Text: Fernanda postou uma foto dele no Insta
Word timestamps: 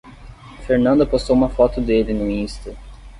Fernanda 0.65 1.05
postou 1.05 1.35
uma 1.35 1.47
foto 1.47 1.79
dele 1.79 2.11
no 2.11 2.27
Insta 2.27 2.75